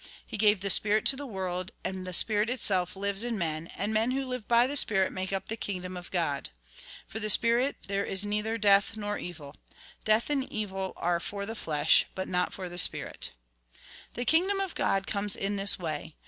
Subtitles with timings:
[0.25, 3.93] He gave the spirit to the world, and the spu'it itself lives in men, and
[3.93, 6.49] men who live by the spirit make up the kingdom of God.
[7.07, 9.53] For the spirit there is neither death nor evil.
[10.03, 13.31] Death and evil are for the flesh, bnt not for the spirit.
[14.15, 16.15] The kingdom of G od comes in this way.